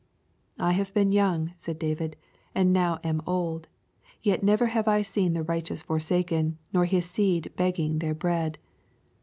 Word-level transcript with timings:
I 0.57 0.71
have 0.71 0.91
been 0.95 1.11
young," 1.11 1.51
said 1.55 1.77
David," 1.77 2.15
and 2.55 2.73
now 2.73 2.97
am 3.03 3.21
old, 3.27 3.67
yet 4.23 4.41
never 4.41 4.65
have 4.65 4.87
I 4.87 5.03
seen 5.03 5.33
the 5.33 5.43
righteous 5.43 5.83
forsaken, 5.83 6.57
nor 6.73 6.85
his 6.85 7.05
seed 7.07 7.53
begging 7.55 7.99
their 7.99 8.15
bread." 8.15 8.57